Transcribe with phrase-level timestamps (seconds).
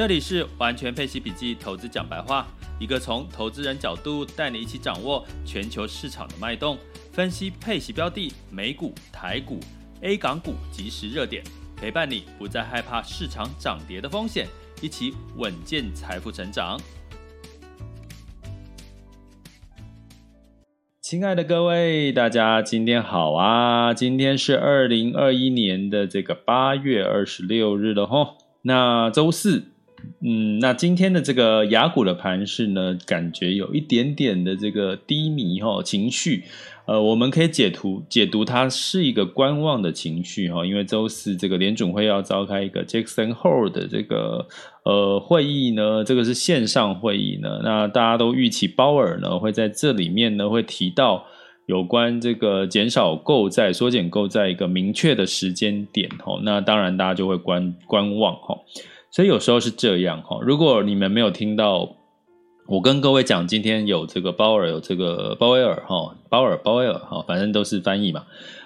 [0.00, 2.46] 这里是完全配息笔记投资讲白话，
[2.78, 6.78] 一个从投资人角度带你一起掌握全球市场的脉动，
[7.12, 9.60] 分析配息标的、美股、台股、
[10.00, 11.44] A 港股即时热点，
[11.76, 14.48] 陪伴你不再害怕市场涨跌的风险，
[14.80, 16.80] 一起稳健财富成长。
[21.02, 23.92] 亲爱的各位，大家今天好啊！
[23.92, 29.69] 今天是二零二一年的这个八月二十六日了吼，那周四。
[30.22, 36.44] 嗯，那今天的这个雅股的盘势呢，感觉有一点点的这个低迷哈、情绪，
[36.86, 44.46] 呃，我们可以解读解读它是一个观望的情绪哈、因为周四这个联准会要召开一个 Jackson Hole 的这个
[44.84, 51.24] 呃会议呢，这个是线上会议呢，那大家都预期鲍尔呢会在这里面呢会提到
[51.64, 58.58] 有关这个减少购债、缩减购债一个明确的时间点哈、那当然大家就会观观望哈。
[59.10, 61.96] 所以有时候是这样哈，如果你们没有听到
[62.66, 68.24] 我跟各位讲，今天有这个鲍尔，有这个鲍威尔哈，鲍尔鲍威尔哈，反正都是翻译嘛，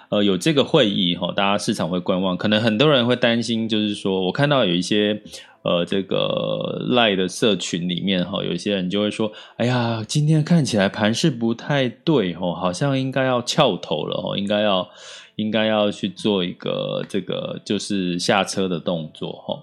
[0.09, 5.19] 呃，有这个会议哈，大家市场会观望，可能很多人会担心，就是说我看到有一些
[5.63, 14.87] 呃这个赖的社群里面哈，有一些人就会说，哎呀，今天看起来盘势不太对哈，好像应该要翘头了哈，应该要
[15.37, 19.59] 应该要去做一个这个就是下车的动作哈。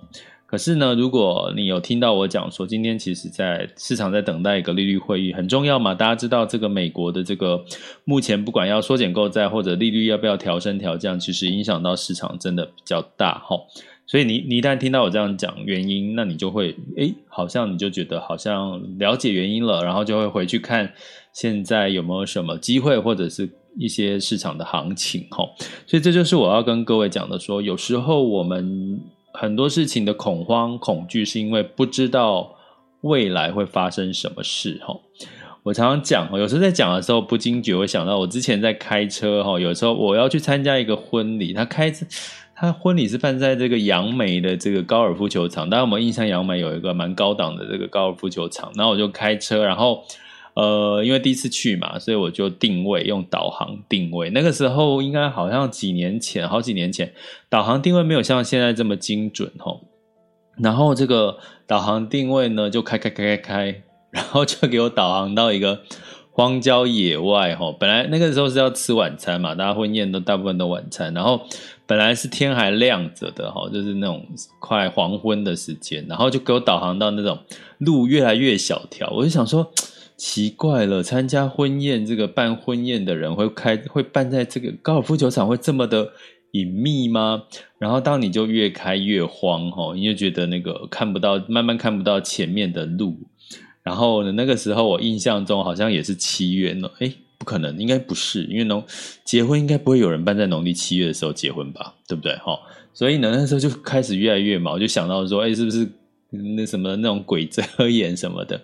[0.52, 5.94] 可是呢，如果你有听到我讲说，今天其实在市场在等待一个利率会议，很重要嘛？
[5.94, 7.64] 大家知道这个美国的这个
[8.04, 13.56] 目前不管要缩减购债或者利率要不要调升调降，其实影响到市场真的比较大哈。
[14.06, 20.92] 所以你你一旦听到我这样讲原因，那你就会诶，好像你就觉得好像了解原因了，然后就会回去看
[21.32, 23.48] 现在有没有什么机会或者是
[23.78, 25.48] 一些市场的行情哈。
[25.86, 29.00] 所以这就是我要跟各位讲的，说有时候我们。
[29.32, 32.54] 很多事情的恐慌、恐惧，是因为不知道
[33.00, 34.80] 未来会发生什么事。
[34.86, 34.94] 哈，
[35.62, 41.92] 我常常讲，有时候在讲的时候，不经觉会想到，我之前在开车，哈，有时候我要去参加一个婚礼，他开，
[42.54, 46.26] 他婚礼是办在这个杨梅的这个高尔夫球场，大家有没有印象？
[46.26, 50.04] 杨梅有一个蛮高档的这个高尔夫球场，然后我就开车，然后。
[50.54, 54.28] 呃，因为第一次去嘛，所以我就定位用导航定位。
[54.30, 57.14] 那个时候应该好像几年前，好几年前，
[57.48, 59.80] 导航定位没有像现在这么精准吼。
[60.58, 65.80] 然后这个导航定位呢，就开开开开开，然后就给我导航到一个
[66.30, 67.72] 荒郊野外吼。
[67.72, 71.14] 本来那个时候是要吃晚餐嘛，大家婚宴都大部分都晚餐。
[71.14, 71.40] 然后
[71.86, 74.26] 本来是天还亮着的吼，就是那种
[74.58, 77.38] 快黄昏的时间，然后就给我导航到那种
[77.78, 79.72] 路越来越小条，我就想说。
[80.24, 86.12] 奇怪了，参加婚宴这个办婚宴的人会开会办在这个高尔夫球场，会这么的
[86.52, 87.42] 隐秘吗？
[87.76, 93.18] 然后当你就越开越慌哈，你就觉得那个看不到，慢慢看不到前面的路。
[93.82, 98.84] 然后呢，那个时候我印象中好像也是七月呢，诶，不可能，应该不是，因为农
[99.24, 102.32] 结婚应该不会有人办在农历七月的时候结婚吧，对不对？
[102.36, 102.56] 哈，
[102.94, 105.90] 所以呢，那时候就开始越来越忙，就想到说，诶，是不是？
[106.56, 108.58] 那什么那种鬼遮眼什么的，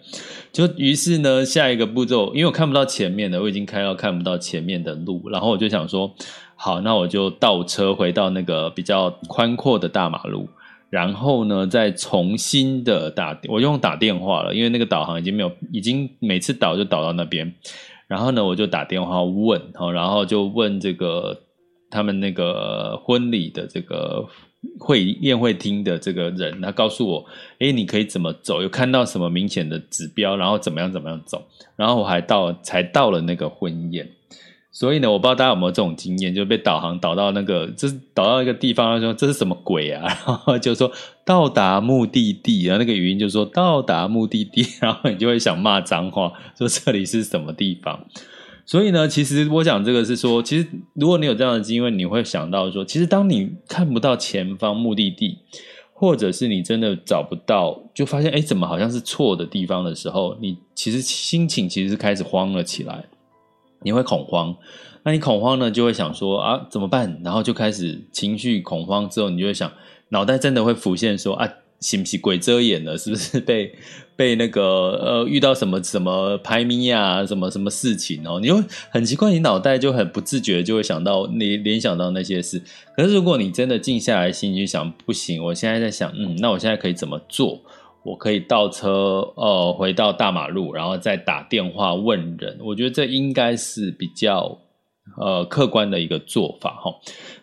[0.50, 6.14] 就于是呢，下一个步骤，因为我看不到前面的，我已经开到看不到前面的路，然后我就想说，
[6.56, 10.48] 好，那我就倒车回到那个比较宽阔的大马路，
[10.88, 17.52] 然后呢，再重新的打，我用打电话了，因为那个导航已经没有，已经每次导就导到那边，
[18.06, 19.60] 然后呢，我就打电话问，
[19.92, 21.38] 然后就问这个
[21.90, 24.26] 他们那个婚礼的这个。
[24.78, 27.24] 会宴会厅的这个人，他告诉我
[27.60, 28.60] ：“诶，你可以怎么走？
[28.62, 30.36] 有看到什么明显的指标？
[30.36, 31.46] 然后怎么样怎么样走？
[31.76, 34.10] 然后我还到才到了那个婚宴。
[34.70, 40.02] 所以呢，我不知道大家有没有这种经验，就被导航导到那个，就是导到一个地方，他说这是什么鬼啊？
[40.26, 40.92] 然后就说
[41.24, 48.06] 到达目的地，然后那个语音就说到达目的地，然后你就会想骂脏话，说这里是什么地方？”
[48.68, 55.38] 所以呢，其实我讲这个是说，其实如果你有这样的经验，你会想到说，其实当你看不到前方目的地，
[55.94, 63.06] 或者是你真的找不到，就发现哎，怎么好像是错的地方的时候，你其实心情其实是开始慌了起来，
[63.80, 64.54] 你会恐慌，
[65.02, 67.22] 那你恐慌呢，就会想说啊怎么办？
[67.24, 69.72] 然后就开始情绪恐慌之后，你就会想，
[70.10, 72.98] 脑袋真的会浮现说啊，是不是鬼遮眼了？
[72.98, 73.72] 是不是被
[74.16, 78.40] 被那个呃遇到什么什么排咪啊，什么什么事情哦？
[78.40, 82.60] 你就很奇怪，你脑袋就很不自觉就会想到你联想到那些事。
[82.96, 87.60] 可是如果你真的静下来心去想，不行，我现在在想，嗯，那我现在可以怎么做？
[88.04, 92.58] 我可以倒车，呃，回到大马路，然后再打电话问人。
[92.60, 94.58] 我觉得这应该是比较
[95.16, 96.94] 呃客观的一个做法哈。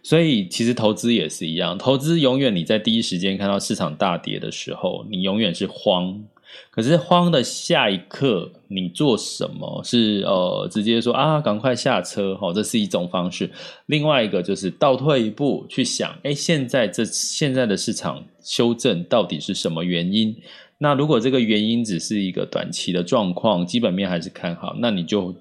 [0.04, 6.24] 所以其实投资也是一样，投资永远你在第一时间看到市场大跌的时候，你永远是慌。
[6.72, 13.50] 可是慌的下一刻，你做什么是呃直接说啊，赶快下车哈，这是一种方式。
[13.88, 20.34] 另外一个就是倒退一步去想，哎，现在这现在的市场修正到底是什么原因？
[20.78, 25.36] 那如果这个原因只是一个短期的状况，基本面还是看好，那你就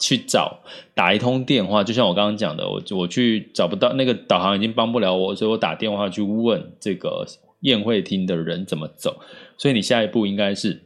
[0.00, 0.58] 去找
[0.94, 7.26] 打一通电话，就像我刚刚讲的，我我去找不到那个导航已经帮不了我，所以我打电话去问这个
[7.60, 9.20] 宴会厅的人怎么走。
[9.58, 10.82] 所以你下一步应该是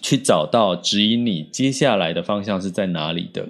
[0.00, 3.46] 去找到指引你接下来的方向是在哪里的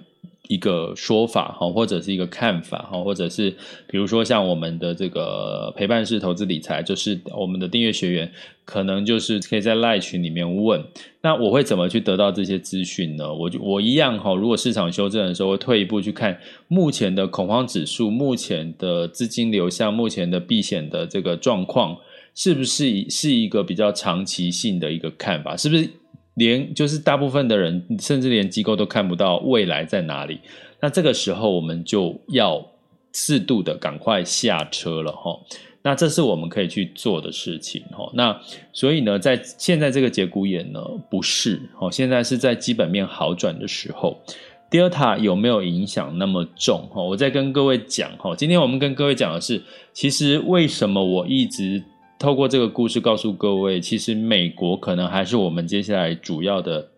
[0.53, 3.51] 一个说法哈，或者是一个看法哈，或者是
[3.87, 8.31] 比如说像我们的这个陪伴式投资理财，就是我们的订阅学员
[8.65, 10.85] 可能就是可以在赖群里面问，
[11.23, 13.33] 那我会怎么去得到这些资讯呢？
[13.33, 16.39] 我就我一样哈，如果市场修正的时候，会退一步去看
[16.69, 21.97] 目前的恐慌指数、目前的资金流向、目前的避险的这个状况。
[22.35, 25.55] 是不是是一个比较长期性的一个看法？
[25.55, 25.87] 是不是
[26.35, 30.41] 连就是大部分的人，甚至连机构都看不到未来在哪里？
[30.81, 32.67] 那这个时候我们就要
[33.13, 35.39] 适度的赶快下车了哈。
[35.83, 38.11] 那这是我们可以去做的事情哈。
[38.15, 38.41] 那
[38.73, 40.81] 所以呢，在现在这个节骨眼呢，
[41.11, 44.23] 不是哦，现在是在基本面好转的时候
[44.71, 47.03] ，Delta 有没有影响那么重哈？
[47.03, 49.61] 我再跟各位讲哈，今天我们跟各位讲的是，
[49.93, 51.83] 其实为什么我一直。
[52.23, 56.89] 透过这个故事告诉各位，其实美国可能还是我们接下来主要的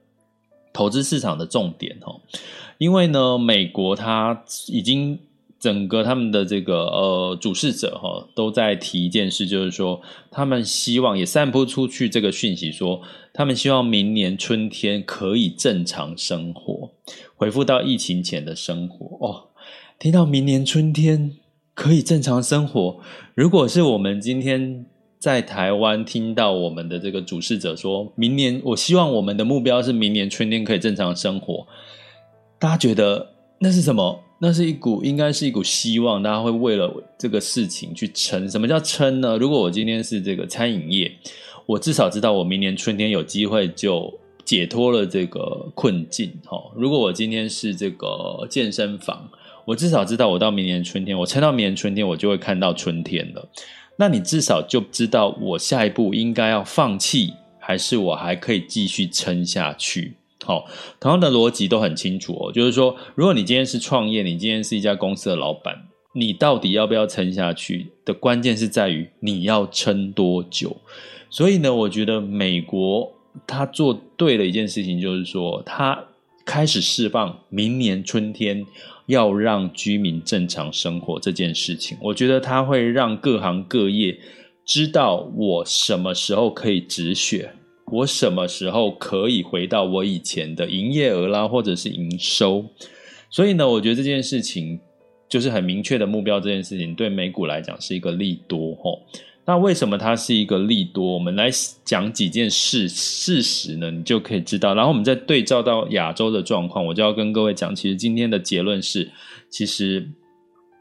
[0.70, 2.20] 投资市场的重点哦。
[2.76, 5.18] 因为呢，美国它已经
[5.58, 13.00] 整个他们的这个呃主事者哈都在提一件事，就是说他们希望也散布出去这个讯息，说
[13.32, 16.90] 他们希望明年春天可以正常生活，
[17.34, 19.48] 恢复到疫情前的生活哦。
[19.98, 21.32] 听到明年春天
[21.72, 23.00] 可以正常生活，
[23.34, 24.84] 如果是我们今天。
[25.24, 31.66] 在台湾听到我们的这个主事者说，明年我希望我们的目标是明年春天可以正常生活。
[32.58, 34.20] 大家觉得那是什么？
[34.38, 38.50] 那是一股应该是一股希望，大家会为了这个事情去撑。
[38.50, 39.38] 什么叫撑呢？
[39.38, 41.10] 如果我今天是这个餐饮业，
[41.64, 44.12] 我至少知道我明年春天有机会就
[44.44, 46.30] 解脱了这个困境。
[46.44, 49.30] 哈，如果我今天是这个健身房，
[49.64, 53.48] 我至少知道我到明年春天，我撑到明年春天，我就会看到春天了。
[53.96, 60.16] 那你至少就知道我下一步应该要放弃，还是我还可以继续撑下去？
[60.44, 60.66] 好，
[61.00, 62.52] 同样的逻辑都很清楚哦。
[62.52, 65.74] 就是说，如果你今天是创业，你今天是一家公司的老板，
[66.12, 70.76] 你到底要不要撑下去的关键是在于你要撑多久。
[71.30, 73.10] 所以呢，我觉得美国
[73.46, 76.04] 他做对了一件事情，就是说他
[76.44, 78.66] 开始释放明年春天。
[79.06, 84.18] 要让居民正常生活这件事情，我觉得它会让各行各业
[84.64, 87.50] 知道我什么时候可以止血，
[87.92, 92.64] 我什么时候可以回到我以前的营业额啦，或者是营收。
[93.28, 94.80] 所以呢，我觉得这件事情
[95.28, 99.02] 就是很明确的目标，这件事情对美股来讲是一个利多吼。
[99.46, 101.12] 那为什么它是一个利多？
[101.12, 101.50] 我们来
[101.84, 104.74] 讲几件事事实呢，你就可以知道。
[104.74, 109.10] 然后我们再对照到亚洲的状况，我就要跟各位讲，其实今天的结论是，
[109.50, 110.08] 其实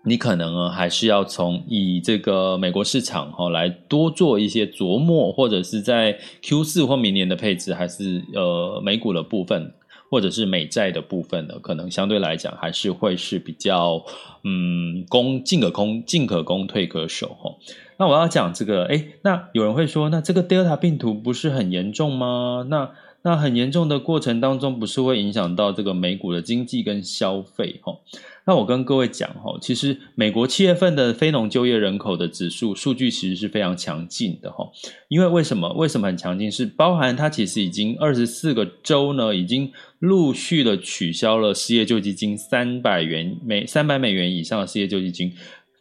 [0.06, 9.74] 你可能呢还是要从以这个美国市场哈来多做一些琢磨，或者是在 Q 四或明年的配置，还是呃美股的部分，
[10.10, 14.02] 或者是美债的部分呢，可能相对来讲还是会是比较
[14.46, 17.52] 嗯攻进可攻，进可攻，退可守哈。
[17.98, 22.66] 那我要讲这个，诶，那有人会说，那这个 Delta 病毒不是很严重吗？
[22.70, 22.92] 那
[23.26, 27.80] 那很严重的过程当中，不是会影响到这个美股的经济跟消费？
[27.82, 27.98] 哈，
[28.46, 34.70] 那我跟各位讲，哈，其实美国七月份的非农就业人口的指数数据其实是非常强劲的，哈，
[35.08, 35.72] 因为为什么？
[35.74, 36.52] 为什么很强劲？
[36.52, 45.32] 是包含它其实已经二十四个州呢，已经陆续的取消了失业救济金三百元美三百美元以上的失业救济金。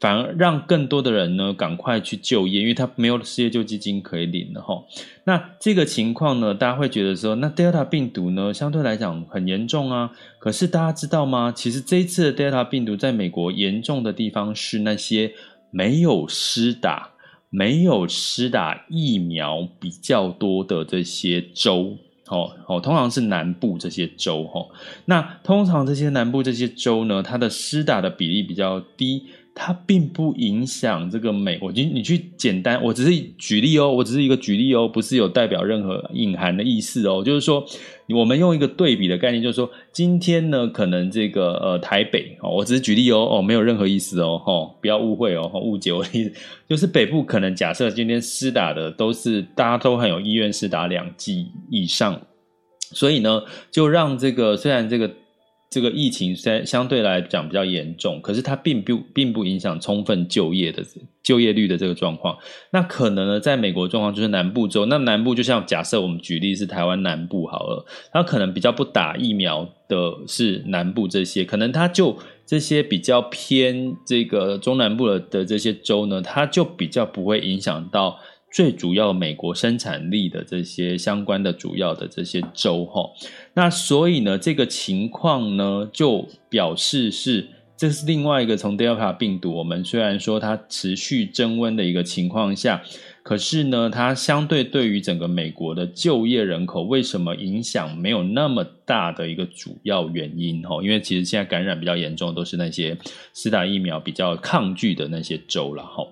[0.02, 4.82] 反而让更多的人呢赶快去就业，因为他没有失业救济金可以领了哈。
[5.22, 10.10] 那这个情况呢，大家会觉得说，那 Delta 病毒呢相对来讲很严重啊。
[10.40, 11.52] 可是大家知道吗？
[11.54, 15.34] 其实这一次的 Delta 病毒在美国严重的地方是那些
[15.70, 17.12] 没有施打、
[17.48, 21.96] 没有施打疫苗比较多的这些州。
[22.26, 24.66] 哦哦，通常是南部这些州哈。
[25.04, 29.26] 那通常这些南部这些州呢，它的施打的比例比较低。
[29.54, 37.62] 它并不影响这个美，我你你去简单，我只是举例哦，我只是一个举例哦，不是有代表任何隐含的意思哦，就是说，
[38.08, 46.32] 我们用一个对比的概念，就是说，今天呢，可能这个呃台北哦，我只是举例哦哦，没有任何意思哦，哦，不要误会哦，误解我的意思，
[46.66, 52.18] 就是北部可能假设今天施打的都是大家都很有意愿施打两剂以上，
[52.92, 55.10] 所以呢，就让这个虽然这个。
[55.72, 60.84] 这个疫情相相对来讲比较严重，可是它并不并不影响充分就业的
[61.22, 62.36] 就业率的这个状况。
[62.72, 78.18] 那可能呢，在美国状况就是南部州，那南部就像假设我们举例是台湾南部好了，它可能比较不打疫苗的是南部这些，可能它就这些比较偏这个中南部的的这些州呢，它就比较不会影响到。
[78.54, 83.00] 最主要美国生产力的这些相关的主要的这些州哈，
[83.54, 92.82] 那所以呢，这个情况呢，就表示是这是另外一个从 Delta 病毒，我们虽然说它持续增温的一个情况下，
[93.22, 100.82] 可是呢，它相对对于整个美国的就业人口为什么影响没有那么大的一个主要原因哈？
[100.82, 102.96] 因为其实现在感染比较严重的都是那些
[103.34, 106.06] 施打疫苗比较抗拒的那些州了哈。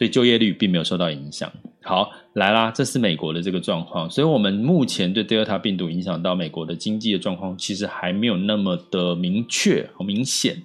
[0.00, 1.52] 所以就业率并没有受到影响。
[1.82, 4.08] 好，来啦，这是美国的这个状况。
[4.08, 10.62] 所以，我们目前对 Delta 病毒影响到美国的经济的状况，其实还没有那么的明确和明显。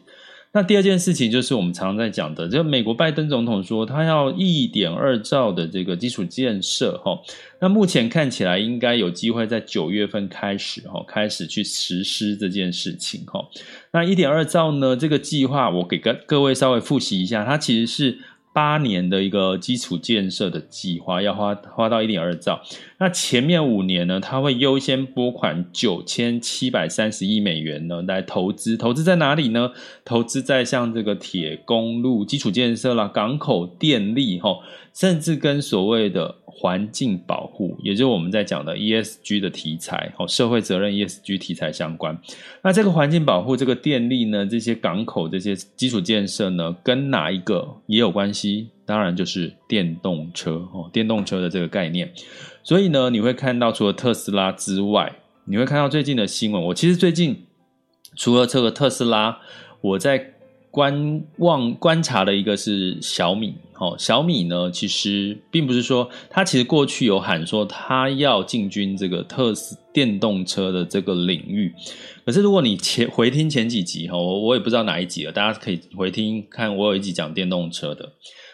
[0.54, 7.20] 那第二件事情就是我们常常在讲的，就美国拜登总统说他要一点二兆的这个基础建设，哈。
[7.60, 13.46] 那目前看起来应该有机会在九月份开始，哈，开始去实施这件事情，哈。
[13.92, 14.96] 那一点二兆呢？
[14.96, 18.18] 这个计划我给各各位稍微复习一下，它其实是。
[18.56, 22.62] 八年的一个基础建设的计划要花花到一点二兆，
[23.00, 29.72] 那前面五年呢，它会优先拨款九千七百三十亿美元呢来投资，投资在哪里呢？
[30.06, 34.60] 投资在像这个铁公路基础建设啦、港口电力哈，
[34.96, 36.38] 甚至跟所谓的。
[36.58, 42.18] 环境保护，也就是我们在讲的 ESG 的题材，哦，社会责任 ESG 题材相关。
[42.64, 48.70] 那这个环境保护，这个电力呢，这些港口这些基础建设呢，跟哪一个也有关系？
[48.86, 52.10] 当然就是电动车哦，电动车的这个概念。
[52.64, 56.64] 所以呢，你会看到除了特斯拉之外，你会看到最近的新闻。
[56.68, 57.46] 我其实最近
[58.16, 59.40] 除了这个特斯拉，
[59.82, 60.35] 我在。
[60.76, 71.74] 观望观察的一个是小米，哦，小米呢，其实并不是说它其实过去有喊说它要进军这个特斯电动车的这个领域，
[72.26, 78.12] 可是如果你前回听前几集哈，我我也不知道哪一集了，大家可以回听看，我有一集讲电动车的，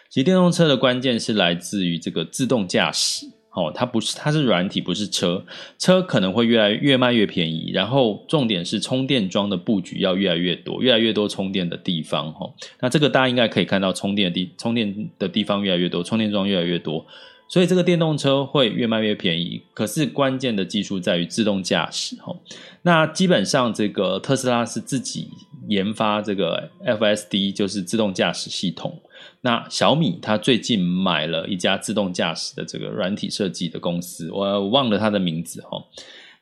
[0.08, 3.26] 其实电动车的关键是来自于这个自动驾驶。
[3.54, 5.44] 哦，它不是，它是软体，不是车。
[5.78, 12.32] 车可能会越来越卖越便宜，然后重点是充电桩的布局要越来越多，越来越多充电的地方。
[12.32, 17.04] 哈，那这个大家应该可以看到，充电的地充电的地方越来越多，充电桩越来越多，
[17.46, 19.60] 所以这个电动车会越卖越便宜。
[19.74, 22.16] 可是关键的技术在于自动驾驶。
[22.22, 22.34] 哈，
[22.80, 25.28] 那基本上这个特斯拉是自己
[25.68, 28.98] 研发这个 FSD，就是自动驾驶系统。
[29.42, 35.84] 那小米它最近买了一家自动驾驶的这个软体设计的公司，我忘了它的名字哈。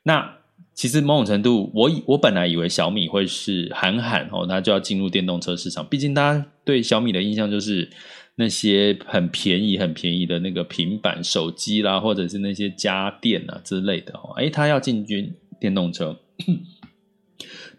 [0.02, 0.37] 那
[0.75, 5.85] 其实某种程度，我以我本来以为小米会是喊喊哦，它就要进入电动车市场。
[5.87, 7.90] 毕竟大家对小米的印象就是
[8.37, 14.35] 那些很便宜、很便宜的那个平板、手机啦，或者是那些家电啊之类的哦。
[14.37, 16.19] 诶，它要进军电动车。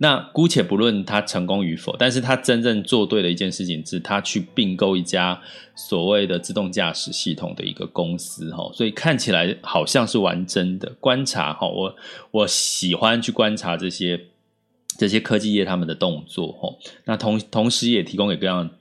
[0.03, 5.39] 那姑且不论他成功与否，但是他真正做对的一件事情是，他去并购一家
[5.75, 10.91] 所谓的自动驾驶系统的一个公司，哈，所以看起来好像是玩真的。
[10.99, 11.95] 观察，哈，我
[12.31, 14.19] 我喜欢去观察这些
[14.97, 16.75] 这些科技业他们的动作，哈。
[17.05, 18.71] 那同同时也提供给各样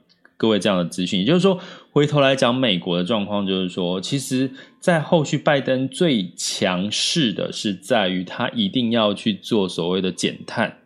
[0.41, 1.61] 各位这样的资讯，也就是说，
[1.93, 10.79] 回头来讲美国的状况，就是说，其实，在后续拜登最强势的是在于他一定要去做所谓的减碳，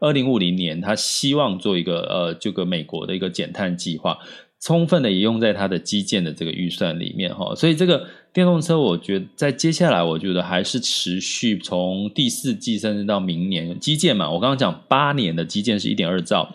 [0.00, 4.16] 二零五零年他希望做一个呃这个美国的一个减碳计划，
[4.62, 16.50] 充分的也用在他的基建的这个预算里面，哈，所以这个电动车，我觉得在接下来，我觉得还是持续从第四季甚至到明年基建嘛，我刚刚讲八年的基建是一点二兆。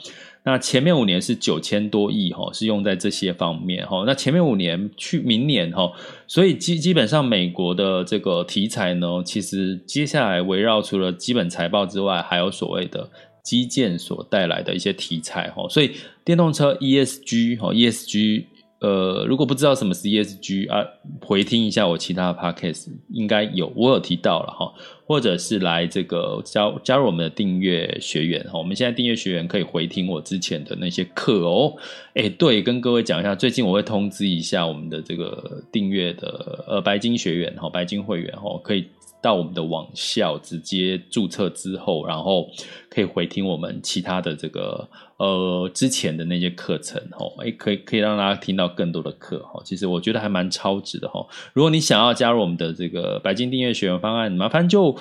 [0.50, 4.04] 那前面五年是九千多亿哈，是用在这些方面哈。
[4.06, 5.92] 那前面五年去明年哈，
[6.28, 13.10] 所以基基本上美国的这个题材呢，其实接下来围绕除了基本财报之外，还有所谓的
[13.44, 15.68] 基建所带来的一些题材哈。
[15.70, 15.92] 所以
[16.26, 18.46] 电动车 ESG 哈 ESG。
[18.80, 20.86] 呃，如果不知道什么是 ESG 啊，
[21.22, 24.74] 回听一下我其他的 podcast，应该有我有提到了哈，
[25.06, 31.76] 或者是来这个加加入我们的订阅学员哈，我们现在订阅学员可以回听我之前的那些课哦。
[32.14, 38.88] 哎，对，跟各位讲一下，最近我会通知一下我们的这个订阅的呃白金学员哈，白金会员哈，可以。
[39.22, 42.50] 到我们的网校直接注册之后，然后
[42.90, 49.62] 可以回听我们其他的这个呃之前的那些课程哦，诶，可以可以让大家听到更多的课哈。
[49.66, 51.26] 其实我觉得还蛮超值的哈。
[51.54, 54.96] 如果你想要加入我们的这个白金订阅学员方案，麻烦就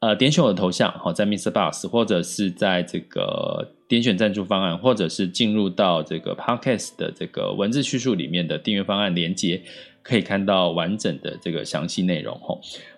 [0.00, 1.50] 呃点选我的头像哈，在 Mr.
[1.50, 9.62] Bus 或者是在这个点选赞助方案，或者是进入到这个 Podcast 的这个文字叙述里面的订阅方案连接。
[10.08, 12.40] 可以看到完整的这个详细内容。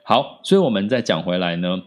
[0.08, 1.82] 好，所以我们再讲回来呢，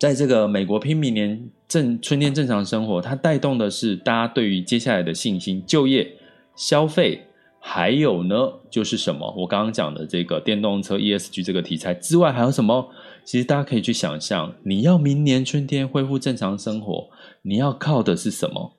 [0.00, 6.10] 在这个美国拼明年正春天正常生活，它带动的是大家对于接下来的信心、就业、
[6.56, 7.26] 消费，
[7.60, 8.34] 还有呢
[8.70, 9.30] 就是什么？
[9.36, 12.88] 我刚刚讲的这个电动车 ESG 这个题材之外，还有什么？
[13.26, 17.10] 其实大家可以去想象，你要明年春天恢复正常生活，
[17.42, 18.72] 你要靠的是什么？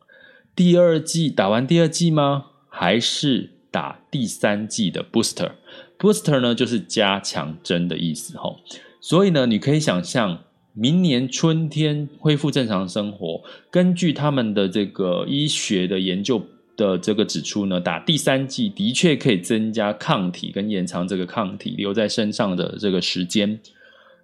[0.55, 2.45] 第二季打完第二季吗？
[2.67, 3.51] 还是？
[3.71, 5.51] 打第三季的 Booster？
[5.99, 8.55] Booster 呢就是加强针的意思吼，
[9.01, 10.39] 所以呢，你可以想象，
[10.73, 16.41] 明年春天恢复正常生活，根据他们的这个医学的研究
[16.77, 23.59] 的这个指出呢，打第三剂的确可以增加抗体跟延长这个抗体留在身上的这个时间，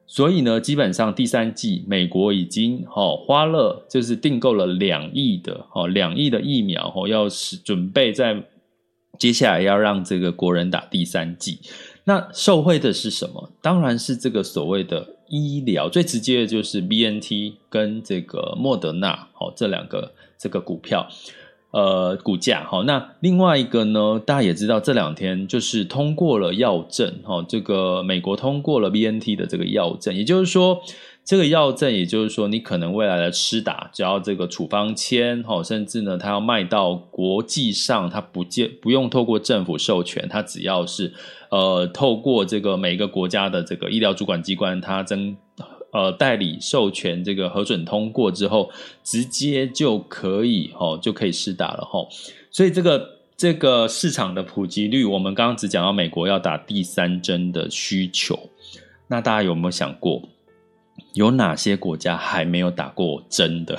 [0.07, 8.41] 所以呢，基本上第三剂美国已经哈花了就是订购了两亿的哈两亿的疫苗哈，要是准备在。
[9.17, 11.59] 接下来要让这个国人打第三剂，
[12.03, 13.49] 那受惠的是什么？
[13.61, 21.07] 当然是这个所谓的医疗，最直接的就是 BNT 跟这个莫德纳，好，这两个这个股票，
[21.71, 22.83] 呃，股价好。
[22.83, 30.81] 那另外一个呢，大家也知道，这两天就是通过了药证，哈，这个美国通过了 BNT 的这个药证，也就是说。
[31.25, 41.11] 这个药证，也就是说，你可能未来的施打，只要这个处方签，甚至呢，它要卖到国际上，它不见不用透过政府授权，它只要是
[41.49, 45.35] 呃透过这个每个国家的这个医疗主管机关，它真
[45.89, 48.69] 呃代理授权这个核准通过之后，
[49.03, 52.07] 直接就可以哦就可以施打了哈。
[52.51, 58.51] 所以这个这个市场的普及率，我们刚刚只讲到美国要打第三针的需求，
[59.07, 60.29] 那大家有没有想过？
[61.13, 63.77] 有哪些国家还没有打过针的？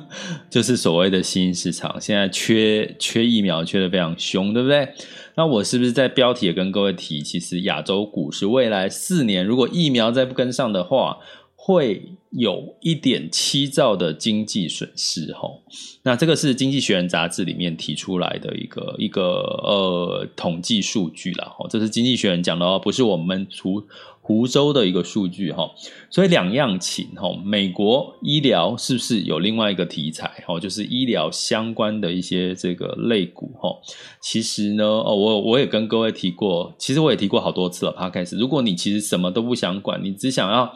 [0.50, 4.88] 就是所谓的新市场，现在缺缺疫苗，缺得非常凶，对不对？
[5.34, 11.18] 那我是不是在标题也跟各位提，其实亚洲股市未来四年，如果疫苗再不跟上的话，
[11.54, 15.32] 会有一点七兆的经济损失。
[15.32, 15.62] 吼，
[16.02, 19.22] 那这个是《经济学人》杂志里面提出来的一个一个
[19.62, 21.54] 呃统计数据了。
[21.56, 23.86] 吼，这是《经济学人》讲的哦，不是我们出。
[24.28, 25.70] 湖州的一个数据哈，
[26.10, 30.60] 所以两样情哈，美国医疗是不是有另外一个题材哈？
[30.60, 33.74] 就是医疗相关的一些这个类股哈。
[34.20, 37.92] 其实呢，哦，我我也跟各位提过，其实我也提过好多次了。
[37.98, 40.70] Podcast，如果你其实什么都不想管，你只想要。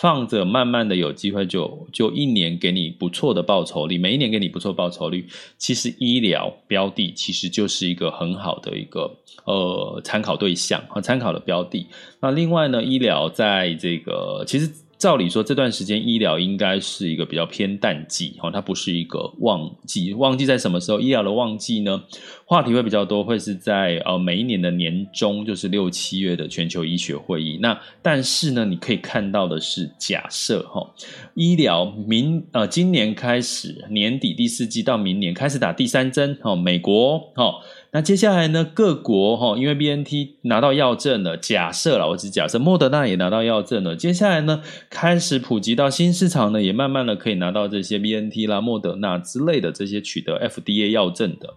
[0.00, 5.26] 放着，慢慢的有机会就就一年给你不错的报酬率，每一年给你不错报酬率。
[5.58, 11.86] 其实医疗标的其实就是一个很好的一个呃参考对象和参考的标的。
[12.20, 14.70] 那另外呢，医疗在这个其实。
[14.98, 20.14] 照理说，这段时间医疗应该是一个比较偏淡季，哈，它不是一个旺季。
[20.14, 20.98] 旺季在什么时候？
[20.98, 22.02] 医疗的旺季呢？
[22.48, 27.58] 话题会比较多，会是在呃每一年的年中，就是六七月的全球医学会议。
[27.60, 30.88] 那但是呢，你可以看到的是，假设哈，
[31.34, 37.56] 医疗明呃今年开始年底第四季到明年开始打第三针，哈，美国哈。
[37.90, 38.62] 那接下来呢？
[38.62, 43.96] 各国哈，因为 BNT 拿到药证了，假设了，我只假设莫德纳也拿到药证了。
[43.96, 51.54] 接下来呢，开始普及到新市场呢，也慢慢的可以拿到这些 BNT 啦、莫德纳之类的这些取得 FDA 药证的，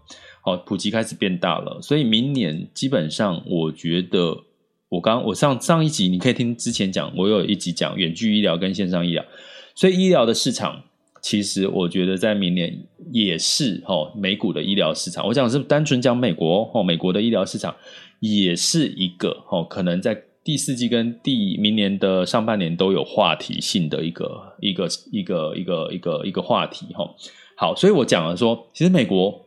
[0.49, 1.79] 好，普及开始变大了。
[1.81, 4.35] 所以明年基本上，我觉得
[4.89, 9.23] 我刚我上上一集你可以听之前讲，我有一集讲远距医疗跟线上医疗，
[9.75, 10.83] 所以医疗的市场。
[11.21, 12.73] 其实我觉得在明年
[13.11, 17.75] 也是哈，美股的医疗市场，我讲是单纯讲美国哦，美国的医疗市场
[18.21, 27.13] 也是一个哦，可能在第四季跟第明年的上半年都有话题性的一个一个一个一个一个一个话题哈。
[27.57, 29.45] 好，所以我讲了说，其实美国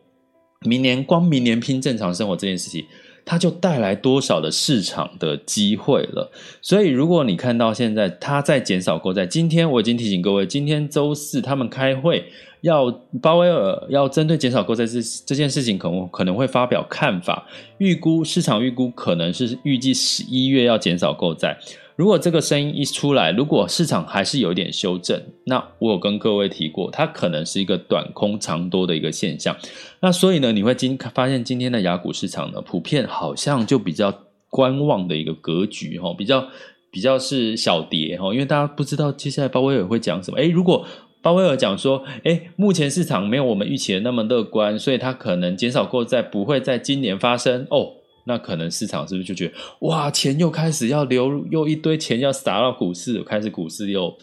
[0.65, 2.85] 明年光明年拼正常生活这件事情。
[3.25, 6.29] 它就带来多少的市场的机会了。
[6.61, 12.25] 所以，如果你看到现在它在减少购债，今天我已经提醒各位，今天周四他们开会
[12.59, 17.47] 要鲍威尔要针对减少购债这这件事情，可能可能会发表看法，
[17.77, 21.57] 预估市场预估可能是预计十一月要减少购债。
[21.95, 29.55] 如果这个声音一出来，如果市场还是有一点修正，那我有跟各位提过，它可能是一个短空长多的一个现象。
[29.99, 34.11] 那所以呢，你会今发现今天的雅股市场呢，普遍好像就比较
[34.49, 36.47] 观望的一个格局哈，比较
[36.91, 40.37] 比较是小跌哈，因为大家不知道接下来鲍威尔会讲什么。
[40.37, 40.85] 诶，如果
[41.21, 47.93] 鲍威尔讲说，诶，目前市场没有我们预期的那么乐观，所以它可能减少购债不会在今年发生哦。
[48.25, 54.15] 那可能市场是不是就觉得哇，钱又开始要流入，又一堆钱要撒到股市，开始股市又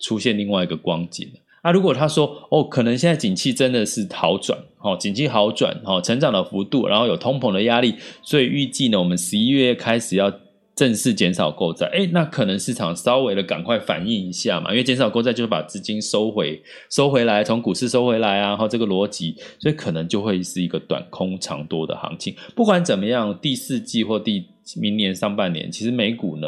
[0.00, 1.72] 出现另外一个光景了啊？
[1.72, 10.32] 如果他说哦，可能现在景气真的是好转，哦，景气好转，哦，成长的幅度，然后有通膨的压力，所以预计呢，我们十一月开始要。
[10.78, 22.32] 正式减少购债，诶，那可能市场稍微的赶快反应一下嘛，因为减少购债就是把资金收回，收回来，从股市收回来啊，然后这个逻辑，所以可能就会是一个短空长多的行情。
[22.54, 24.46] 不管怎么样，第四季或第
[24.80, 26.46] 明年上半年，其实美股呢。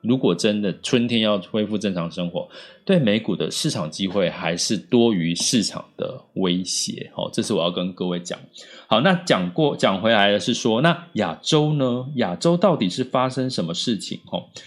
[0.00, 2.48] 如果真的春天要恢复正常生活，
[2.84, 7.10] 对美股的市场机会还是多于市场的威胁。
[7.14, 8.38] 好，这是我要跟各位讲。
[8.86, 12.06] 好，那讲过讲回来的是说，那亚洲呢？
[12.14, 14.20] 亚洲到底是发生什么事情？
[14.30, 14.46] 哦，《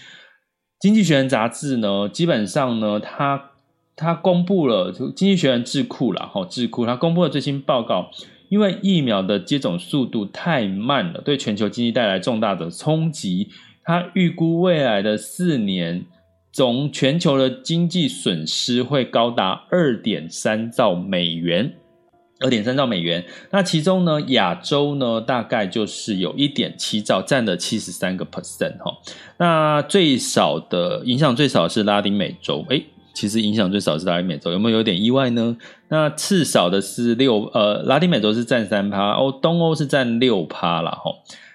[0.78, 3.52] 经济学人》杂志呢，基本上呢，它
[3.96, 8.10] 它公布了就《经济学人》智库啦，哈，智库它公布了最新报告，
[8.50, 13.48] 因为疫苗的接种速度太慢了，对全球经济带来重大的冲击。
[13.84, 16.06] 他预估未来的四年，
[16.52, 21.74] 总全球的经济损失会高达二点三兆美元，
[22.40, 23.24] 二点三兆美元。
[23.50, 28.92] 那其中呢，亚洲呢，大概就是有一点七兆，占了七十三个 percent 哈。
[29.38, 35.56] 那最少的影响最少是拉丁美洲，诶，其实影响最少是拉丁美洲，有没有有点意外呢？
[35.88, 41.12] 那次少的是六，呃，拉丁美洲是占三趴，哦，东欧是占六趴了哈。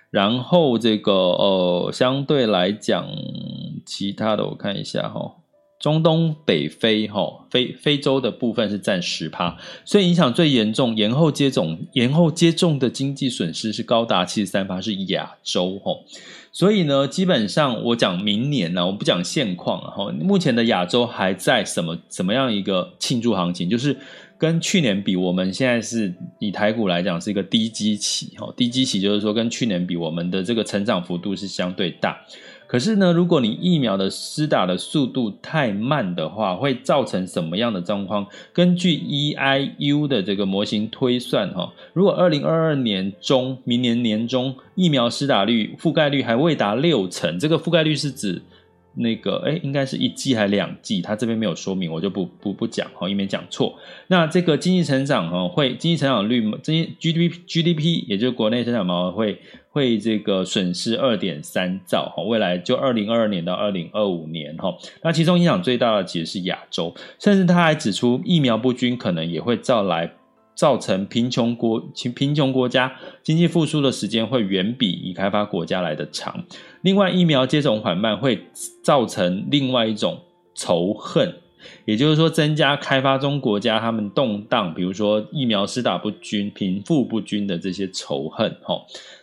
[0.09, 3.05] 然后这个呃，相对来讲，
[3.85, 5.35] 其他的我看一下哈，
[5.79, 15.91] 中东北非哈非非洲的部分是占十趴，所以影响最严重，延后接种延后接种的经济损失是高达七十三趴，是亚洲哈。
[16.53, 23.97] 所以呢，基本上我讲明年呢，我不讲现况哈，目前的亚洲还在什么什么样一个庆祝行情，就是。
[24.37, 32.17] 跟去年比，我们现在是以台股来讲是一个低基期，哈，低基期就是说跟去年比，我们的这个成长幅度是相对大。
[32.67, 38.27] 可是呢，如果你疫苗的施打的速度太慢的话，会造成什么样的状况？
[38.53, 48.41] 根据 EIU 的这个模型推算，哈，如果二零二二年中，明年年中疫苗施打率覆盖率还未达六成，这个覆盖率是指。
[48.97, 53.77] 那个哎，应该是一季还两季，他这边没有说明，我就不不不讲哈，以免讲错。
[54.07, 70.11] 那这个经济成长哈，会经济成长率，经济 GDP GDP，也就是国内生产毛会会这个损失二点三兆哈，未来就二零二二年到二零二五年哈，那其中影响最大的其实是亚洲，甚至他还指出疫苗不均可能也会造来。
[70.57, 71.79] 造成贫穷国
[72.15, 72.91] 贫穷国家
[73.21, 76.43] 经济复苏的时间会远比已开发国家来得长。
[76.81, 78.41] 另外，疫苗接种缓慢会
[78.81, 80.19] 造成另外一种
[80.55, 81.31] 仇恨，
[81.85, 88.49] 也就是说，增加开发中国家他们动荡，比如说疫苗施打不均、贫富不均的这些仇恨。
[88.63, 88.81] 哈，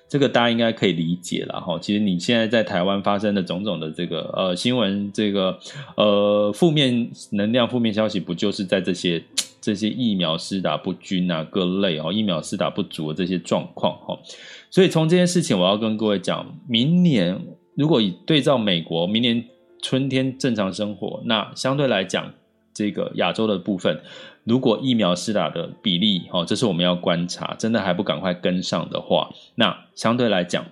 [0.09, 1.61] 这个大家应该可以理解了。
[1.61, 5.59] 哈，其实你现在在台湾发生的种种的这个呃新闻，这个
[5.97, 9.21] 呃负面能量、负面消息，不就是在这些？
[9.65, 14.21] 这些疫苗施打不均啊，各类哦，疫苗施打不足的这些状况哈，
[14.71, 17.41] 所以从这件事情，我要跟各位讲，明年
[17.75, 19.43] 如果以对照美国，明年
[19.81, 22.35] 春天正常生活，那相对来讲，
[22.75, 24.03] 这个亚洲的部分，
[24.45, 30.67] 如果疫苗施打的比例哦，这是我们要观察，真的还不赶快跟上的话，那相对来讲，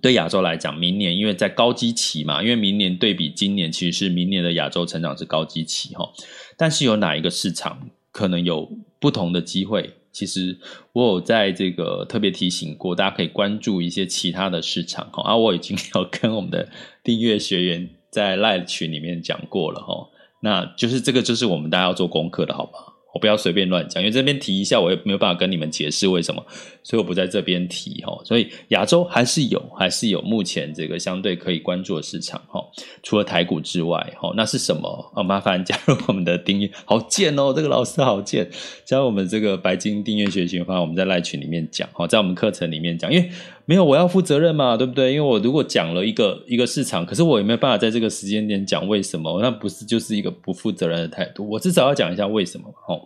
[0.00, 6.10] 对亚洲来讲，明年因为在高基期嘛，因为明年对比今年，其实是明年的亚洲成长是高基期哈，
[6.56, 7.90] 但是有哪一个市场？
[8.14, 9.90] 可能有不同的机会。
[10.12, 10.56] 其实
[10.92, 15.24] 我有在这个特别提醒过，大家可以关注一些其他的市场哈。
[15.24, 16.68] 啊，我已经有跟我们的
[17.02, 20.08] 订阅学员在 Live 群里面讲过了哈。
[20.38, 22.93] 那就是这个，就是我们大家要做功课的好不好？
[23.14, 26.44] 我不要随便乱讲，因为这边提一下，我也没有办法跟你们解释为什么，
[26.82, 28.12] 所以我不在这边提哈。
[28.24, 32.60] 所以亚洲还是有，还是有目前这个相对可以关注的市场哈。
[33.04, 35.12] 除了台股之外哈，那是什么？
[35.14, 38.50] 啊，麻烦加入我们的订阅，好贱哦，这个老师好贱，
[38.84, 43.30] 加入我们这个白金订阅学习的话，我们在赖群里面讲哈，在我们课程里面讲，因为
[43.66, 45.12] 没有我要负责任嘛，对不对？
[45.12, 51.48] 因为我如果讲了一个一个市场，可是我也没有办法在这个时间点讲为什么，那不是就是一个不负责任的态度？
[51.48, 53.00] 我至少要讲一下为什么哈。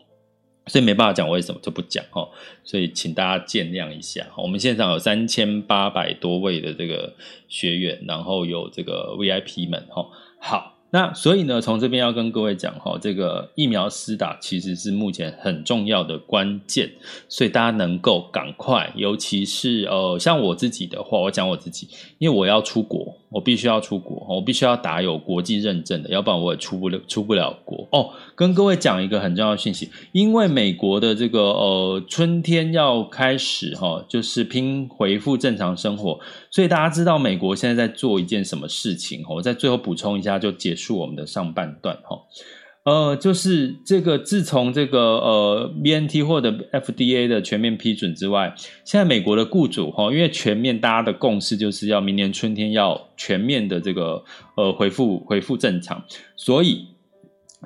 [0.66, 2.29] 所以没办法讲为什么就不讲哈，
[2.62, 4.27] 所以请大家见谅一下。
[4.37, 7.14] 我们现场有三千八百多位的这个
[7.49, 10.07] 学员，然后有这个 VIP 们哈。
[10.38, 16.90] 好，那所以呢，从这边要跟各位讲哈，这个疫苗施打其实是目前很重要的关键，
[17.29, 23.14] 所以大家能够赶快，尤其是呃，像我自己的话，我讲我自己，因为我要出国。
[23.31, 28.11] 我必须要出国，我必须要打有国际认证的，要不然我也出不了出不了国哦。
[28.35, 36.19] 跟各位讲一个很重要的信息，因为美国的这个呃春天要开始哈、哦，就是拼恢复正常生活，
[36.51, 39.25] 所以大家知道美国现在在做一件什么事情？
[39.29, 42.17] 我在最后补充一下，就结束我们的上半段哈。
[42.17, 42.21] 哦
[42.85, 54.25] 呃，就是这个，自从这个呃 BNT 或者 FDA 的全面批准之外，现在美国的雇主哈，因为全面大家的共识就是要明年春天要全面的这个
[54.57, 56.03] 呃恢复恢复正常，
[56.35, 56.87] 所以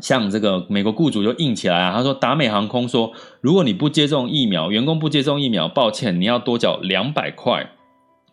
[0.00, 7.70] 像这个美国雇主就硬起来啊，他说达美航空说，如果你不接种疫苗，员工不接种疫苗，抱歉，你要多缴两百块。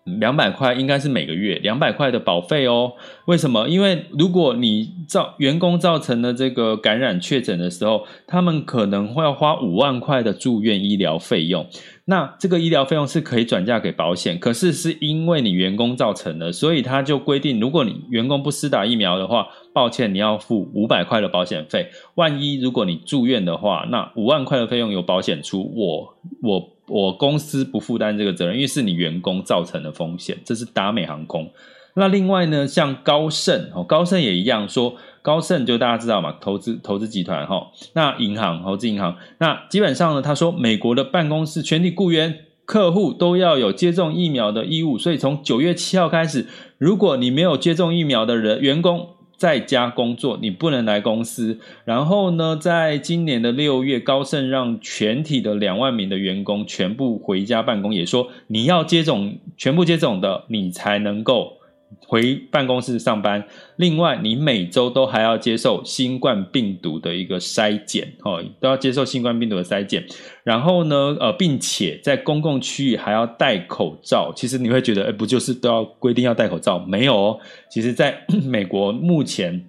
[0.04, 2.94] 两百块应该是每个月两百块的保费哦。
[3.26, 3.68] 为什么？
[3.68, 11.68] 因为如果你造员工造成了这个感染确诊的时候，他们可能会要花五万块的住院医疗费用。
[12.10, 21.92] 那这个医疗费用是可以转嫁给保险，可是是因为你员工造成的，所以他就规定，如果你员工不施打疫苗的话，抱歉，你要付五百块的保险费。
[22.16, 26.70] 万一如果你住院的话，那五万块的费用由保险出，我我。
[26.92, 31.48] 我公司不负担这个责任，因为是你员工造成的风险，这是达美航空。
[31.94, 37.72] 那另外呢，像高盛哦，高盛也一样说，高盛就大家知道嘛，投资投资集团哈。
[37.94, 51.60] 那银行投资银行，那基本上呢，他说美国的办公室全体雇员、客户都要有接种疫苗的义务，所以从九月七号开始，如果你没有接种疫苗的人员工，在家工作，你不能来公司。
[51.86, 61.59] 然后呢，在今年的六月，高盛让全体的两万名的员工全部回家办公，也说你要接种，全部接种的，你才能够。
[62.10, 63.46] 回办公室上班，
[63.76, 70.04] 另外你每周都还要接受新冠病毒的一个筛检，哦，都要接受新冠病毒的筛检。
[70.44, 74.34] 然后呢，呃，并且在公共区域还要戴口罩。
[74.36, 76.80] 其实你会觉得，哎，不就是都要规定要戴口罩？
[76.80, 79.64] 没有哦，其实在 美国目前。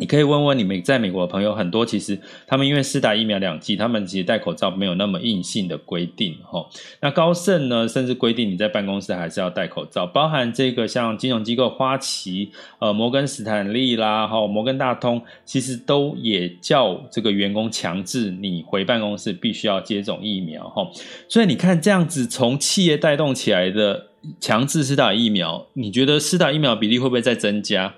[0.00, 6.66] 你可以问问你们在美国的朋友，很多其实他们因为施打疫苗两剂，他们其实戴口罩没有那么硬性的规定哈。
[7.00, 20.90] 那高盛呢，甚至规定你在办公室还是要戴口罩，包含这个像金融机构花旗、呃摩根斯坦利啦、哈摩根大通，其实都也叫这个员工强制你回办公室必须要接种疫苗哈。
[21.28, 24.06] 所以你看这样子从企业带动起来的
[24.40, 27.94] 强制施打疫苗，你觉得施打疫苗比例会不会再增加？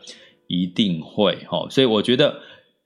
[0.53, 2.37] 一定会哈，所以我觉得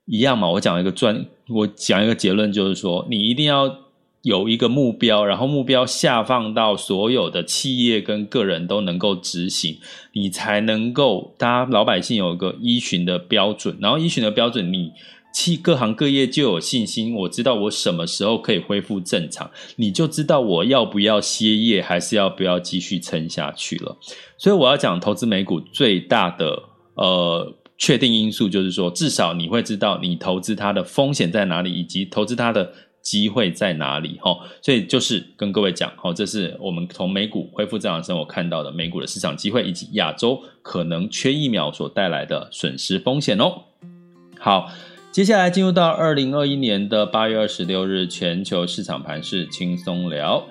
[0.05, 0.49] 一样嘛。
[0.49, 3.79] 我讲一个专，我讲一个结论，就是说你一定要
[4.21, 9.79] 有一个目标，然后目标下放到所有的企业跟个人都能够执行，
[10.13, 14.93] 你才能够大家老百姓有一个依循的标准，然后依循的标准，你
[15.33, 17.13] 企各行各业就有信心。
[17.13, 23.97] 我知道我什么时候可以恢复正常，你就知道我要不要歇业，还是要不要继续撑下去了。
[24.37, 26.63] 所以我要讲投资美股最大的。
[26.97, 34.17] 呃，确定因素就是说，至少你会知道你投资它的风险在哪里，以及投资它的机会在哪里。
[34.19, 43.61] 哈，所以就是跟各位讲，哈，这是我们从美股恢复正常生活看到的美股的市场机会，以及亚洲可能缺疫苗所带来的损失风险哦。
[44.39, 44.69] 好，
[45.11, 50.43] 接下来进入到二零二一年的八月二十六日，全球市场盘势轻松聊。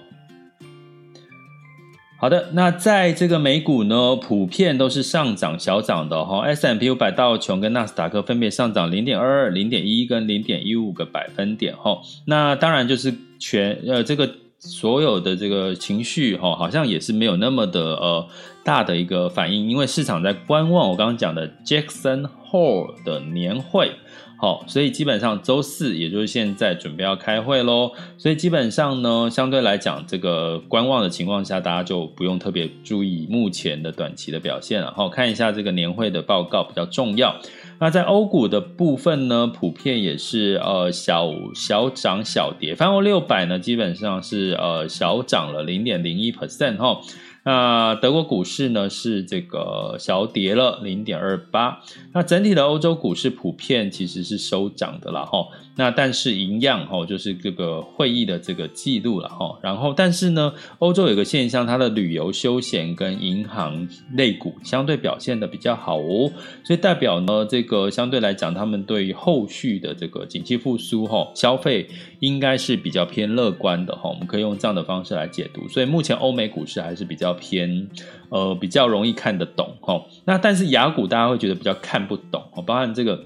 [2.18, 6.40] 好的，那在这个美股呢，普遍都是上涨小涨的哈。
[6.46, 12.00] S&P 五百道琼跟纳斯达克分别上涨零点二二、零点一一跟零点一五个百分点哈。
[12.24, 18.26] 那当然就是全呃这个所有的这个情绪哈，好像也是没有那么的呃
[18.64, 23.92] 大的一个反应，因为市场在观望我刚刚讲的 Jackson Hole 的年会。
[24.38, 27.92] 好，所以基本上周四，也就是现在准备要开会喽。
[28.18, 34.92] 所以基本上呢，相对来讲，这个观望的情况下，大家就不用特别注意目前的短期的表现了。
[34.94, 37.34] 好，看一下这个年会的报告比较重要。
[37.78, 47.00] 那在欧股的部分呢，普遍也是呃小小涨小跌，泛欧六百呢基本上是呃小涨了零点零一 percent 哈。
[47.46, 51.80] 那德国股市呢是这个小跌了零点二八，
[52.12, 55.46] 那整体的欧洲股市普遍其实是收涨的了哈。
[55.76, 59.56] 那但是一样哈，就是这个会议的这个记录了哈。
[59.62, 66.32] 然后但是呢，欧洲有个现象，它的旅游休闲跟银行类股相对表现的比较好哦，
[66.64, 71.86] 所以代表呢，这个相对来讲，他们对于后续的这个景气复苏哈，消费
[72.18, 74.10] 应该是比较偏乐观的哈。
[74.10, 77.36] 我们可以用这样的方式来解读，所以目前欧美股市还是比较。
[77.38, 77.86] 偏
[78.30, 83.22] 呃比较容易看得懂齁，那但是雅股大家会觉得比较看不懂哦，包含这个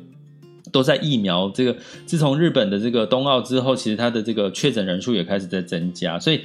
[0.70, 6.40] 都在疫苗这个，自从日本的这个冬奥之后，其实它的这个确诊人数也开始在增加，所以。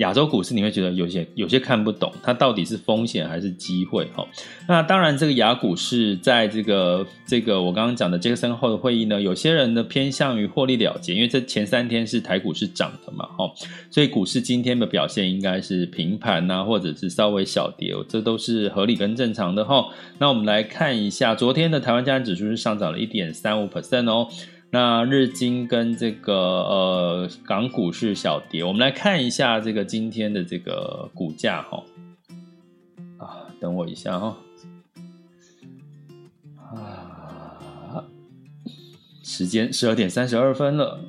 [0.00, 4.06] 亚洲股市你会觉得有些有些看不懂，它到底是风险还是机会？
[4.14, 4.26] 哈，
[4.66, 13.52] 那当然，这个亚股市在这个这个我刚刚讲的杰克森后的会议呢，有些人呢偏向于获利了结，因为这前三天是台股是涨的嘛，哈，
[13.90, 19.86] 所以股市今天的表现应该是平盘呐，或者是稍微小跌，这都是合理跟正常的哈。
[20.18, 24.28] 那我们来看一下，昨天的台湾加权指数是上涨了一点三五 percent 哦。
[24.72, 31.82] 那日经跟这个呃港股是小跌，我们来看一下这个今天的这个股价哈。
[33.18, 34.36] 啊，等我一下哈。
[36.62, 38.04] 啊，
[39.24, 41.00] 时间十二点三十二分了。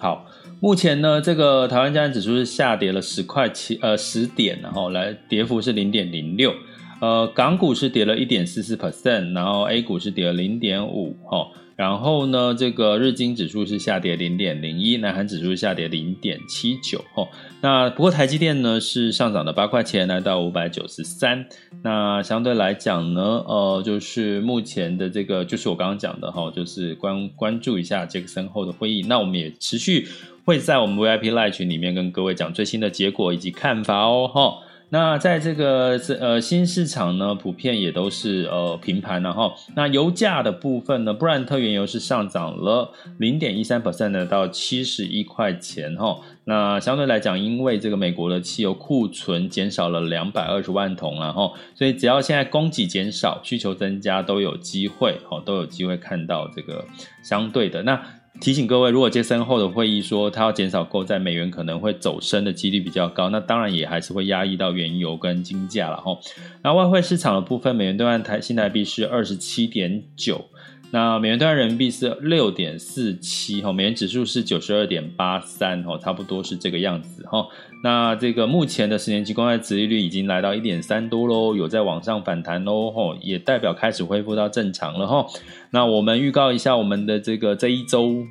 [0.00, 0.26] 好，
[0.58, 6.52] 目前呢，这个台湾加权指数是下跌了十块七呃十点，然后来跌幅是零点零六。
[7.00, 11.46] 呃，港股是跌了一点四四 percent，然后 A 股是跌了零点五哈。
[11.78, 17.28] 然后呢，这个日经指数是下跌零点零一，南韩指数下跌零点七九，哦，
[17.60, 21.46] 那不过台积电呢是上涨了八块钱，来到五百九十三。
[21.84, 29.04] 那相对来讲呢，呃，就是目前的这个，就是我刚刚讲的哈，就是关关注一下杰克森后的会议。
[29.06, 30.08] 那我们也持续
[30.44, 34.67] 会在我们 VIP Live 群里面跟各位讲最新的结果以及看法哦，哈。
[34.90, 46.18] 那在这个呃新市场呢，普遍也都是呃平盘，然后那油价的部分呢，布兰特原油是上涨了零点一三 percent 的到七十一块钱哈。
[46.44, 56.86] 那相对来讲，因为这个美国的汽油库存减少了两百二十万桶，然后所以只要现在供给减少，需求增加，都有机会哦，都有机会看到这个
[57.22, 58.00] 相对的那。
[58.40, 66.16] 提醒各位，如果接身后的会议说他要减少购债，美元可能会走升的几率比较高，那当然也还是会压抑到原油跟金价了哈。
[66.62, 70.46] 那外汇市场的部分，美元兑换台新台币是二十七点九，
[70.90, 77.46] 那美元兑换人民币是六点四七哈，美元指数是九十二点八三哈，差不多是这个样子哈。
[77.82, 85.26] 那这个目前的十年期公债殖利率已经来到一点三多喽，有在往上反弹喽哈，也代表开始恢复到正常了哈。
[85.70, 88.24] 那我们预告一下我们的这个这一周，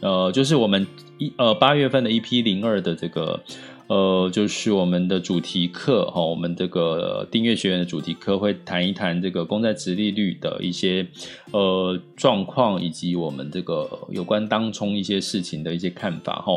[0.00, 0.86] 呃，就是我们
[1.18, 3.40] 一呃八月份的 EP 零二的这个。
[3.88, 11.06] 呃，就是我们的主题课哈，我们这个订阅学员的主题课会谈一谈这个公债殖利率的一些
[11.52, 16.52] 呃状况，以及我们这个有关当冲一些事情的一些看法哈。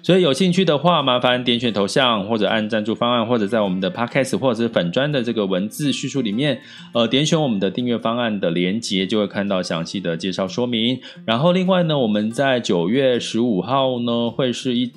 [0.00, 6.60] 所以有兴趣的话，麻烦点选头像或者按赞助方案，或者在我们的 Podcast 或者是粉专的这个文字叙述里面，
[6.94, 11.00] 呃，点选我们的订阅方案的连接，就会看到详细的介绍说明。
[11.24, 14.92] 然后另外呢，我们在九月十五号呢会是一。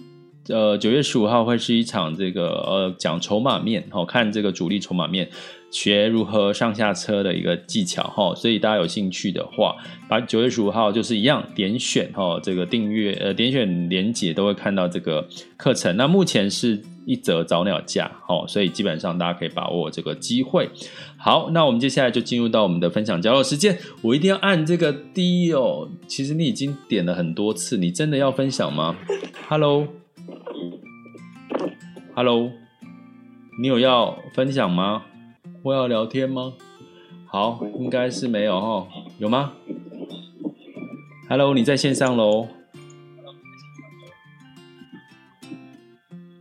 [0.49, 5.29] 呃，九月十五号会是一场这个呃讲筹码面，好、看这个主力筹码面，
[5.69, 9.75] 学如何上下车的一个技巧哈、所以大家有兴趣的话，
[10.07, 15.95] 把九月十五号就是一样点选哈、哦，这个订阅呃点选连结都会看到这个课程。
[15.95, 20.67] 那目前是一折早鸟价，哦，所以基本上大家可以把握这个机会。
[21.15, 23.77] 好，那我们接下来就进入到我们的分享交流时间。
[24.01, 25.88] 我一定要按这个 D 哦。
[26.07, 28.95] 其实你已经点了很多次，你真的要分享吗
[29.47, 29.98] ？Hello。
[32.21, 32.51] Hello，
[33.62, 35.05] 你有要分享吗？
[35.63, 36.51] 或要聊天吗？
[37.25, 38.88] 好，应该是没有哈，
[39.19, 39.53] 有吗
[41.29, 42.49] ？Hello，你在线上喽？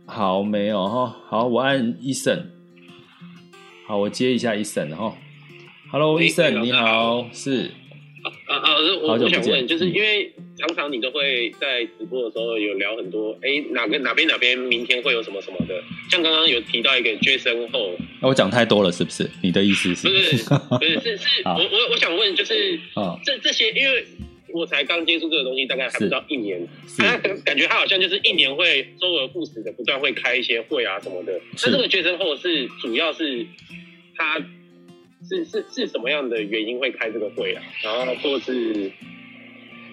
[0.05, 1.15] 好，没有哈。
[1.29, 2.47] 好，我按 Eason。
[3.87, 5.13] 好，我接一下 Eason 哈。
[5.93, 7.71] Hello，Eason，你好，是。
[8.49, 19.29] 啊啊，我我想问，就是因为常常你都会在直播的时候有聊很多，哎，哪个哪边哪边明天会有什么什么的，像刚刚有提到一个杰森后，那我讲太多了是不是？
[19.41, 20.07] 你的意思是？
[20.07, 22.79] 不是不是是是， 我我我想问，就是
[23.23, 24.05] 这这些，因为
[24.53, 26.67] 我才刚接触这个东西，大概还不到一年，
[26.97, 33.45] 他感觉他好像就是一年会周而复始的不断会开一些会啊什么的，那这个杰森后是主要是
[34.15, 34.41] 他。
[35.29, 37.61] 是是是什么样的原因会开这个会啊？
[37.83, 38.89] 然后或是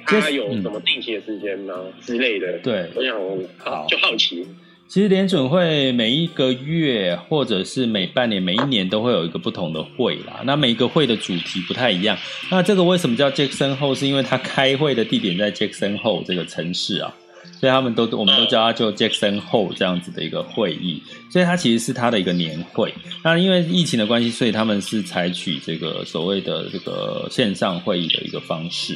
[0.06, 2.58] 他有什么定期的时间吗、嗯、之类的？
[2.60, 3.14] 对，我想
[3.58, 4.46] 好就好奇。
[4.88, 10.42] 其实联准会每一个月或者是每半年、每一年都会有一个不同的会啦。
[10.44, 12.16] 那每一个会的主题不太一样。
[12.50, 13.94] 那这个为什么叫 Jackson Hole？
[13.94, 17.12] 是因为它开会的地点在 Jackson Hole 这个城市啊。
[17.58, 21.02] 所以他们都，我们都叫它就 Jackson Hole 这样子的一个会议，
[21.32, 22.92] 所以它其实是它的一个年会。
[23.24, 28.94] 那因为疫情的关系，所以他们是采取这个所谓的这个线上会议的一个方式。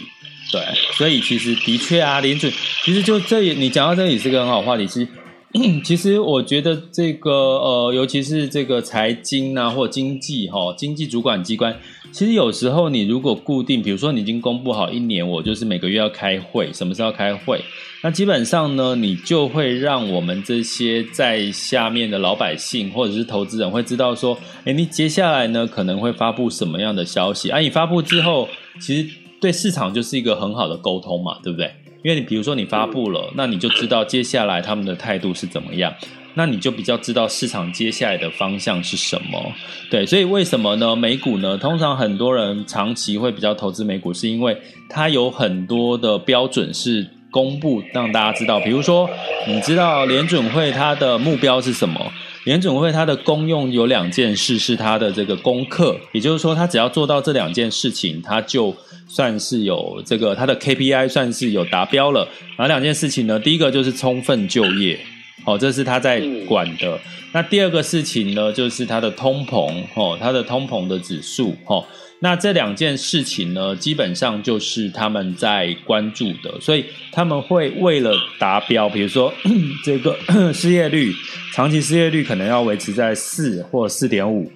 [0.52, 0.62] 对，
[0.94, 2.52] 所以其实的确啊，联准
[2.84, 4.86] 其实就这也，你讲到这里是个很好话题。
[4.86, 5.08] 其实，
[5.84, 11.76] 其实我觉得这个呃，尤其是这个财经啊，或经济哈，经济主管机关，
[12.12, 17.60] 其实有时候你如果固定，比如说你已经公布好一年，我就是每个月要开会，什么时候开会？
[18.02, 27.50] 那基本上呢，你就会让我们这些在下面的老百姓或者是投资人会知道说，诶，你接下来呢可能会发布什么样的消息？
[27.50, 28.48] 啊，你发布之后，
[28.80, 29.06] 其实
[29.40, 31.72] 对市场就是一个很好的沟通嘛，对不对？
[32.02, 35.92] 因为你比如说你发布了，那你就知道接下来他们的态度是怎么样，
[36.34, 39.52] 那你就比较知道市场接下来的方向是什么。
[39.90, 40.94] 对，所以为什么呢？
[40.94, 44.56] 美股呢，通常很多人长期会比较投资美股，是因为
[44.88, 47.06] 它有很多的标准是。
[47.32, 49.08] 公布让大家知道，比如说，
[49.46, 52.12] 你知道联准会它的目标是什么？
[52.44, 58.74] 联准会它的功用有两件事是它的这个功课，也就是说，它只要做到这两件事情，它就
[59.06, 62.26] 算是有这个它的 KPI 算是有达标了。
[62.56, 63.38] 哪两件事情呢？
[63.38, 64.98] 第一个就是充分就业，
[65.44, 66.98] 哦，这是他在管的。
[67.32, 71.84] 那第二个事情呢，就是它的通膨，哦，它的通膨的指数，哦。
[72.22, 79.32] 那这两件事情呢，基本上就是他们在关注的，所以他们会为了达标，比如说
[79.82, 80.14] 这个
[80.52, 81.14] 失业率，
[81.54, 84.52] 长期失业率可能要维持在四或四点五，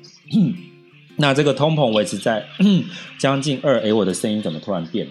[1.17, 2.45] 那这个通膨维持在
[3.19, 5.09] 将近二，诶，我的声音怎么突然变？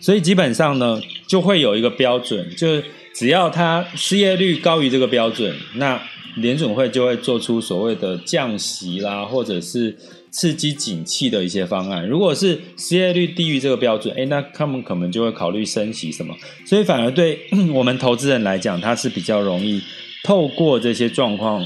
[0.00, 5.98] 所以基本上呢，就会有一个标准，就是只要它失业率高于这个标准，那
[6.36, 9.96] 联准会就会做出所谓的降息啦，或者是。
[10.30, 17.38] 刺激景气的一些方案，如果是失业率低于这个标准，诶，那他们可能就会考虑升息什么，所以反而对
[17.74, 19.82] 我们投资人来讲，它是比较容易
[20.22, 21.64] 透过这些状况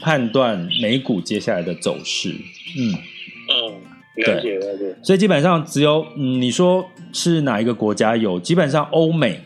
[0.00, 2.30] 判断美股接下来的走势。
[2.76, 2.92] 嗯，
[3.48, 3.72] 哦，
[4.16, 4.96] 了解了解。
[5.02, 8.38] 所以基本上只有嗯，你说是哪一个国家有？
[8.38, 9.40] 基本上欧美，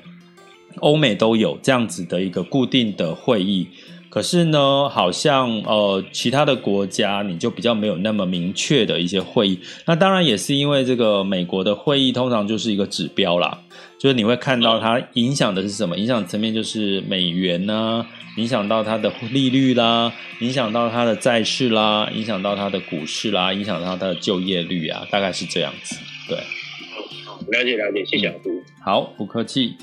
[0.81, 3.69] 欧美都有这样子的一个固定的会议。
[4.19, 9.61] 可是呢，好像呃，其他的国家你就比较没有那么明确的一些会议。
[9.87, 13.61] 那当然也是因为这个美国的会议通常就是一个指标啦，
[13.97, 15.97] 就是你会看到它影响的是什么？
[15.97, 18.07] 影响层面就是美元呢、啊，
[18.37, 25.95] 影响到它的利率啦，影响到它的债市啦，影响到它的股市啦，影响到它的就业率啊，大概是这样子。
[26.29, 26.37] 对，
[27.57, 28.65] 了解了解，谢谢老师。
[28.85, 29.77] 好，不客气。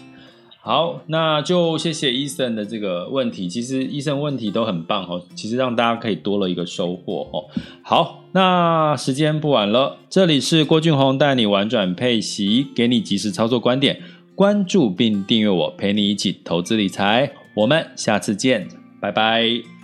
[0.65, 3.47] 好，那就谢谢医生的这个问题。
[3.47, 7.45] 其实医生问题都很棒哦，其实让大家可以多了一个收获哦。
[7.83, 14.01] 好，那时间不晚了，这里是郭俊宏带你玩转配息，给你及时操作观点，
[14.33, 17.31] 关注并订阅我，陪你一起投资理财。
[17.53, 18.67] 我们下次见，
[18.99, 19.74] 拜拜。